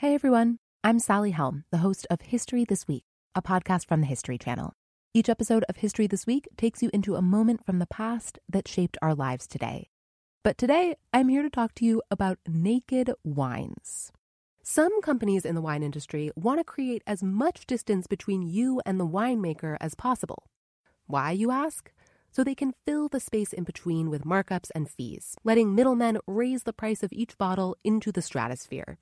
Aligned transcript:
Hey 0.00 0.14
everyone, 0.14 0.60
I'm 0.82 0.98
Sally 0.98 1.32
Helm, 1.32 1.64
the 1.70 1.76
host 1.84 2.06
of 2.08 2.22
History 2.22 2.64
This 2.64 2.88
Week, 2.88 3.04
a 3.34 3.42
podcast 3.42 3.86
from 3.86 4.00
the 4.00 4.06
History 4.06 4.38
Channel. 4.38 4.72
Each 5.12 5.28
episode 5.28 5.62
of 5.68 5.76
History 5.76 6.06
This 6.06 6.26
Week 6.26 6.48
takes 6.56 6.82
you 6.82 6.88
into 6.94 7.16
a 7.16 7.20
moment 7.20 7.66
from 7.66 7.80
the 7.80 7.86
past 7.86 8.38
that 8.48 8.66
shaped 8.66 8.96
our 9.02 9.14
lives 9.14 9.46
today. 9.46 9.90
But 10.42 10.56
today, 10.56 10.94
I'm 11.12 11.28
here 11.28 11.42
to 11.42 11.50
talk 11.50 11.74
to 11.74 11.84
you 11.84 12.00
about 12.10 12.38
naked 12.48 13.12
wines. 13.24 14.10
Some 14.62 15.02
companies 15.02 15.44
in 15.44 15.54
the 15.54 15.60
wine 15.60 15.82
industry 15.82 16.30
want 16.34 16.60
to 16.60 16.64
create 16.64 17.02
as 17.06 17.22
much 17.22 17.66
distance 17.66 18.06
between 18.06 18.40
you 18.40 18.80
and 18.86 18.98
the 18.98 19.06
winemaker 19.06 19.76
as 19.82 19.94
possible. 19.94 20.44
Why, 21.08 21.32
you 21.32 21.50
ask? 21.50 21.92
So 22.32 22.42
they 22.42 22.54
can 22.54 22.72
fill 22.86 23.08
the 23.10 23.20
space 23.20 23.52
in 23.52 23.64
between 23.64 24.08
with 24.08 24.24
markups 24.24 24.70
and 24.74 24.88
fees, 24.88 25.36
letting 25.44 25.74
middlemen 25.74 26.16
raise 26.26 26.62
the 26.62 26.72
price 26.72 27.02
of 27.02 27.12
each 27.12 27.36
bottle 27.36 27.76
into 27.84 28.10
the 28.10 28.22
stratosphere. 28.22 28.96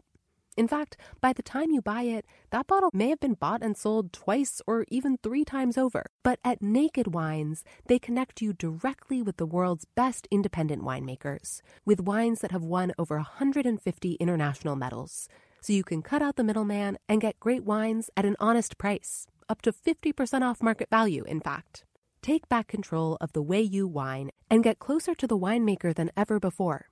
In 0.58 0.66
fact, 0.66 0.96
by 1.20 1.32
the 1.32 1.42
time 1.42 1.70
you 1.70 1.80
buy 1.80 2.02
it, 2.02 2.26
that 2.50 2.66
bottle 2.66 2.90
may 2.92 3.10
have 3.10 3.20
been 3.20 3.34
bought 3.34 3.62
and 3.62 3.76
sold 3.76 4.12
twice 4.12 4.60
or 4.66 4.84
even 4.88 5.16
three 5.16 5.44
times 5.44 5.78
over. 5.78 6.06
But 6.24 6.40
at 6.44 6.60
Naked 6.60 7.14
Wines, 7.14 7.62
they 7.86 8.00
connect 8.00 8.42
you 8.42 8.52
directly 8.52 9.22
with 9.22 9.36
the 9.36 9.46
world's 9.46 9.86
best 9.94 10.26
independent 10.32 10.82
winemakers, 10.82 11.62
with 11.84 12.00
wines 12.00 12.40
that 12.40 12.50
have 12.50 12.64
won 12.64 12.92
over 12.98 13.14
150 13.18 14.14
international 14.14 14.74
medals. 14.74 15.28
So 15.60 15.72
you 15.72 15.84
can 15.84 16.02
cut 16.02 16.22
out 16.22 16.34
the 16.34 16.42
middleman 16.42 16.98
and 17.08 17.20
get 17.20 17.38
great 17.38 17.62
wines 17.62 18.10
at 18.16 18.26
an 18.26 18.34
honest 18.40 18.78
price, 18.78 19.28
up 19.48 19.62
to 19.62 19.72
50% 19.72 20.42
off 20.42 20.60
market 20.60 20.90
value, 20.90 21.22
in 21.22 21.40
fact. 21.40 21.84
Take 22.20 22.48
back 22.48 22.66
control 22.66 23.16
of 23.20 23.32
the 23.32 23.42
way 23.42 23.60
you 23.60 23.86
wine 23.86 24.32
and 24.50 24.64
get 24.64 24.80
closer 24.80 25.14
to 25.14 25.26
the 25.28 25.38
winemaker 25.38 25.94
than 25.94 26.10
ever 26.16 26.40
before. 26.40 26.88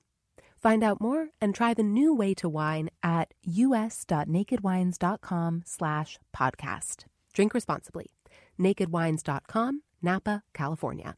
Find 0.56 0.82
out 0.82 1.00
more 1.00 1.28
and 1.40 1.54
try 1.54 1.74
the 1.74 1.82
new 1.82 2.14
way 2.14 2.34
to 2.34 2.48
wine 2.48 2.90
at 3.02 3.32
us.nakedwines.com 3.46 5.62
slash 5.66 6.18
podcast. 6.36 7.04
Drink 7.32 7.54
responsibly. 7.54 8.12
nakedwines.com, 8.58 9.82
Napa, 10.02 10.42
California. 10.54 11.16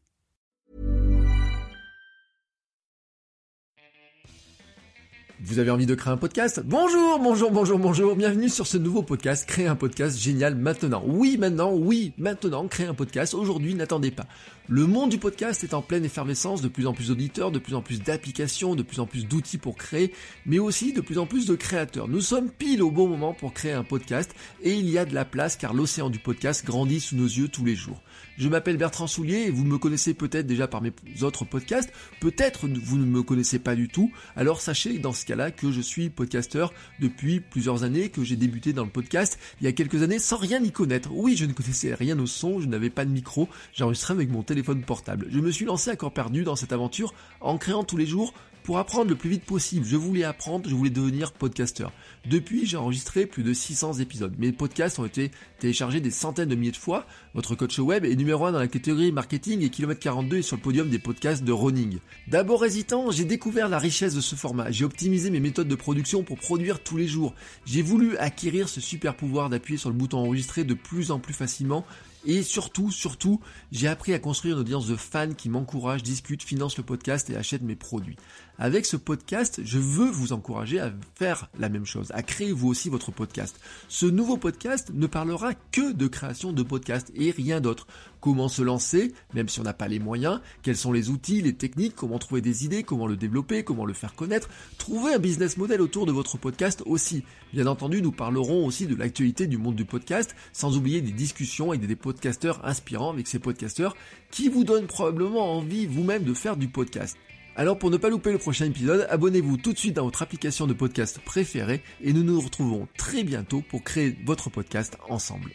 Vous 5.41 5.59
avez 5.59 5.71
envie 5.71 5.85
de 5.85 5.95
créer 5.95 6.11
un 6.11 6.17
podcast? 6.17 6.61
Bonjour, 6.65 7.17
bonjour, 7.17 7.49
bonjour, 7.49 7.79
bonjour, 7.79 8.13
bienvenue 8.17 8.49
sur 8.49 8.67
ce 8.67 8.77
nouveau 8.77 9.03
podcast, 9.03 9.47
créer 9.47 9.67
un 9.67 9.77
podcast 9.77 10.19
génial 10.19 10.53
maintenant. 10.55 11.01
Oui, 11.07 11.37
maintenant, 11.37 11.71
oui, 11.73 12.11
maintenant, 12.17 12.67
créer 12.67 12.87
un 12.87 12.93
podcast, 12.93 13.33
aujourd'hui, 13.33 13.73
n'attendez 13.73 14.11
pas. 14.11 14.25
Le 14.67 14.85
monde 14.85 15.09
du 15.09 15.17
podcast 15.17 15.63
est 15.63 15.73
en 15.73 15.81
pleine 15.81 16.03
effervescence, 16.03 16.61
de 16.61 16.67
plus 16.67 16.87
en 16.87 16.93
plus 16.93 17.07
d'auditeurs, 17.07 17.51
de 17.51 17.57
plus 17.57 17.73
en 17.73 17.81
plus 17.81 18.01
d'applications, 18.03 18.75
de 18.75 18.83
plus 18.83 18.99
en 18.99 19.07
plus 19.07 19.25
d'outils 19.27 19.57
pour 19.57 19.77
créer, 19.77 20.13
mais 20.45 20.59
aussi 20.59 20.91
de 20.91 20.99
plus 20.99 21.17
en 21.17 21.25
plus 21.25 21.45
de 21.47 21.55
créateurs. 21.55 22.09
Nous 22.09 22.21
sommes 22.21 22.51
pile 22.51 22.83
au 22.83 22.91
bon 22.91 23.07
moment 23.07 23.33
pour 23.33 23.53
créer 23.53 23.71
un 23.71 23.85
podcast 23.85 24.35
et 24.61 24.73
il 24.73 24.89
y 24.89 24.97
a 24.97 25.05
de 25.05 25.15
la 25.15 25.25
place 25.25 25.55
car 25.55 25.73
l'océan 25.73 26.09
du 26.09 26.19
podcast 26.19 26.65
grandit 26.65 26.99
sous 26.99 27.15
nos 27.15 27.25
yeux 27.25 27.47
tous 27.47 27.63
les 27.63 27.75
jours. 27.75 28.03
Je 28.37 28.47
m'appelle 28.47 28.77
Bertrand 28.77 29.07
Soulier 29.07 29.45
et 29.47 29.51
vous 29.51 29.65
me 29.65 29.77
connaissez 29.77 30.13
peut-être 30.13 30.45
déjà 30.45 30.67
par 30.67 30.81
mes 30.81 30.93
autres 31.23 31.45
podcasts, 31.45 31.91
peut-être 32.19 32.67
vous 32.67 32.97
ne 32.97 33.05
me 33.05 33.23
connaissez 33.23 33.57
pas 33.57 33.75
du 33.75 33.87
tout, 33.87 34.11
alors 34.35 34.61
sachez 34.61 34.99
dans 34.99 35.13
ce 35.13 35.25
cas-là 35.29 35.51
que 35.51 35.71
je 35.71 35.81
suis 35.81 36.09
podcasteur 36.09 36.73
depuis 36.99 37.39
plusieurs 37.39 37.83
années, 37.83 38.09
que 38.09 38.23
j'ai 38.23 38.35
débuté 38.35 38.73
dans 38.73 38.83
le 38.83 38.89
podcast 38.89 39.37
il 39.61 39.65
y 39.65 39.67
a 39.67 39.71
quelques 39.71 40.01
années 40.01 40.17
sans 40.17 40.37
rien 40.37 40.61
y 40.63 40.71
connaître. 40.71 41.11
Oui, 41.13 41.37
je 41.37 41.45
ne 41.45 41.53
connaissais 41.53 41.93
rien 41.93 42.17
au 42.19 42.25
son, 42.25 42.59
je 42.59 42.67
n'avais 42.67 42.89
pas 42.89 43.05
de 43.05 43.11
micro, 43.11 43.47
j'enregistrais 43.73 44.15
avec 44.15 44.31
mon 44.31 44.41
téléphone 44.41 44.81
portable. 44.81 45.27
Je 45.29 45.39
me 45.39 45.51
suis 45.51 45.65
lancé 45.65 45.91
à 45.91 45.95
corps 45.95 46.13
perdu 46.13 46.43
dans 46.43 46.55
cette 46.55 46.73
aventure 46.73 47.13
en 47.41 47.57
créant 47.57 47.83
tous 47.83 47.97
les 47.97 48.07
jours 48.07 48.33
pour 48.63 48.77
apprendre 48.77 49.09
le 49.09 49.15
plus 49.15 49.29
vite 49.29 49.43
possible. 49.43 49.85
Je 49.85 49.95
voulais 49.95 50.23
apprendre, 50.23 50.69
je 50.69 50.75
voulais 50.75 50.89
devenir 50.89 51.31
podcasteur. 51.31 51.91
Depuis, 52.25 52.65
j'ai 52.65 52.77
enregistré 52.77 53.25
plus 53.25 53.43
de 53.43 53.53
600 53.53 53.93
épisodes. 53.99 54.33
Mes 54.37 54.51
podcasts 54.51 54.99
ont 54.99 55.05
été 55.05 55.31
téléchargés 55.59 56.01
des 56.01 56.11
centaines 56.11 56.49
de 56.49 56.55
milliers 56.55 56.71
de 56.71 56.77
fois. 56.77 57.05
Votre 57.33 57.55
coach 57.55 57.79
web 57.79 58.05
est 58.05 58.15
numéro 58.15 58.45
1 58.45 58.51
dans 58.51 58.59
la 58.59 58.67
catégorie 58.67 59.11
marketing 59.11 59.61
et 59.61 59.69
kilomètre 59.69 59.99
42 59.99 60.37
est 60.37 60.41
sur 60.41 60.57
le 60.57 60.61
podium 60.61 60.89
des 60.89 60.99
podcasts 60.99 61.43
de 61.43 61.51
running. 61.51 61.99
D'abord 62.27 62.65
hésitant, 62.65 63.11
j'ai 63.11 63.25
découvert 63.25 63.69
la 63.69 63.79
richesse 63.79 64.15
de 64.15 64.21
ce 64.21 64.35
format. 64.35 64.71
J'ai 64.71 64.85
optimisé 64.85 65.29
mes 65.29 65.39
méthodes 65.39 65.67
de 65.67 65.75
production 65.75 66.23
pour 66.23 66.37
produire 66.37 66.79
tous 66.81 66.97
les 66.97 67.07
jours. 67.07 67.33
J'ai 67.65 67.81
voulu 67.81 68.17
acquérir 68.17 68.69
ce 68.69 68.81
super 68.81 69.15
pouvoir 69.15 69.49
d'appuyer 69.49 69.77
sur 69.77 69.89
le 69.89 69.95
bouton 69.95 70.19
enregistrer 70.19 70.63
de 70.63 70.73
plus 70.73 71.11
en 71.11 71.19
plus 71.19 71.33
facilement 71.33 71.85
et 72.25 72.43
surtout, 72.43 72.91
surtout, 72.91 73.39
j'ai 73.71 73.87
appris 73.87 74.13
à 74.13 74.19
construire 74.19 74.55
une 74.55 74.61
audience 74.61 74.87
de 74.87 74.95
fans 74.95 75.33
qui 75.33 75.47
m'encouragent, 75.47 76.03
discutent, 76.03 76.43
financent 76.43 76.77
le 76.77 76.83
podcast 76.83 77.29
et 77.29 77.37
achètent 77.37 77.61
mes 77.61 77.75
produits. 77.75 78.17
Avec 78.61 78.85
ce 78.85 78.97
podcast, 78.97 79.61
je 79.63 79.79
veux 79.79 80.09
vous 80.09 80.33
encourager 80.33 80.81
à 80.81 80.91
faire 81.15 81.49
la 81.57 81.69
même 81.69 81.85
chose, 81.85 82.11
à 82.13 82.23
créer 82.23 82.51
vous 82.51 82.67
aussi 82.67 82.89
votre 82.89 83.09
podcast. 83.09 83.57
Ce 83.87 84.05
nouveau 84.05 84.35
podcast 84.35 84.91
ne 84.93 85.07
parlera 85.07 85.53
que 85.53 85.93
de 85.93 86.07
création 86.07 86.51
de 86.51 86.61
podcast 86.61 87.09
et 87.15 87.31
rien 87.31 87.61
d'autre. 87.61 87.87
Comment 88.19 88.49
se 88.49 88.61
lancer, 88.61 89.13
même 89.33 89.47
si 89.47 89.61
on 89.61 89.63
n'a 89.63 89.71
pas 89.71 89.87
les 89.87 89.99
moyens, 89.99 90.41
quels 90.61 90.75
sont 90.75 90.91
les 90.91 91.09
outils, 91.09 91.41
les 91.41 91.53
techniques, 91.53 91.95
comment 91.95 92.19
trouver 92.19 92.41
des 92.41 92.65
idées, 92.65 92.83
comment 92.83 93.07
le 93.07 93.15
développer, 93.15 93.63
comment 93.63 93.85
le 93.85 93.93
faire 93.93 94.13
connaître, 94.13 94.49
trouver 94.77 95.13
un 95.13 95.19
business 95.19 95.55
model 95.55 95.79
autour 95.79 96.05
de 96.05 96.11
votre 96.11 96.37
podcast 96.37 96.83
aussi. 96.85 97.23
Bien 97.53 97.65
entendu, 97.65 98.01
nous 98.01 98.11
parlerons 98.11 98.65
aussi 98.65 98.87
de 98.87 98.95
l'actualité 98.95 99.47
du 99.47 99.57
monde 99.57 99.75
du 99.77 99.85
podcast, 99.85 100.35
sans 100.51 100.75
oublier 100.75 100.99
des 100.99 101.13
discussions 101.13 101.69
avec 101.69 101.87
des 101.87 101.95
podcasteurs 101.95 102.59
inspirants 102.65 103.13
avec 103.13 103.27
ces 103.27 103.39
podcasteurs 103.39 103.95
qui 104.31 104.49
vous 104.49 104.65
donnent 104.65 104.87
probablement 104.87 105.55
envie 105.55 105.85
vous-même 105.85 106.25
de 106.25 106.33
faire 106.33 106.57
du 106.57 106.67
podcast. 106.67 107.15
Alors 107.55 107.77
pour 107.77 107.89
ne 107.89 107.97
pas 107.97 108.09
louper 108.09 108.31
le 108.31 108.37
prochain 108.37 108.65
épisode, 108.65 109.07
abonnez-vous 109.09 109.57
tout 109.57 109.73
de 109.73 109.77
suite 109.77 109.95
dans 109.95 110.05
votre 110.05 110.21
application 110.21 110.67
de 110.67 110.73
podcast 110.73 111.19
préférée 111.19 111.81
et 112.01 112.13
nous 112.13 112.23
nous 112.23 112.39
retrouvons 112.39 112.87
très 112.97 113.23
bientôt 113.23 113.61
pour 113.69 113.83
créer 113.83 114.15
votre 114.25 114.49
podcast 114.49 114.97
ensemble. 115.09 115.51